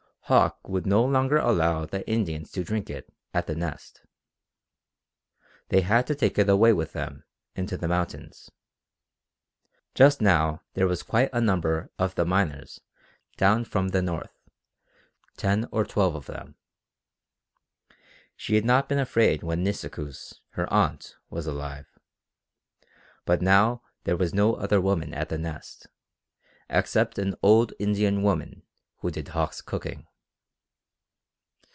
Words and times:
Hauck 0.25 0.65
would 0.69 0.87
no 0.87 1.03
longer 1.03 1.35
allow 1.35 1.85
the 1.85 2.07
Indians 2.09 2.51
to 2.53 2.63
drink 2.63 2.89
it 2.89 3.13
at 3.33 3.47
the 3.47 3.53
Nest. 3.55 4.01
They 5.67 5.81
had 5.81 6.07
to 6.07 6.15
take 6.15 6.39
it 6.39 6.47
away 6.47 6.71
with 6.71 6.93
them 6.93 7.25
into 7.53 7.75
the 7.75 7.89
mountains. 7.89 8.49
Just 9.93 10.21
now 10.21 10.61
there 10.73 10.87
was 10.87 11.03
quite 11.03 11.29
a 11.33 11.41
number 11.41 11.91
of 11.99 12.15
the 12.15 12.23
"miners" 12.23 12.79
down 13.35 13.65
from 13.65 13.89
the 13.89 14.01
north, 14.01 14.31
ten 15.35 15.67
or 15.69 15.83
twelve 15.83 16.15
of 16.15 16.27
them. 16.27 16.55
She 18.37 18.55
had 18.55 18.63
not 18.63 18.87
been 18.87 18.99
afraid 18.99 19.43
when 19.43 19.65
Nisikoos, 19.65 20.39
her 20.51 20.71
aunt, 20.71 21.17
was 21.29 21.45
alive. 21.45 21.99
But 23.25 23.41
now 23.41 23.81
there 24.05 24.15
was 24.15 24.33
no 24.33 24.55
other 24.55 24.79
woman 24.79 25.13
at 25.13 25.27
the 25.27 25.37
Nest, 25.37 25.87
except 26.69 27.17
an 27.19 27.35
old 27.43 27.73
Indian 27.79 28.21
woman 28.23 28.61
who 28.99 29.11
did 29.11 29.27
Hauck's 29.27 29.61
cooking. 29.61 30.07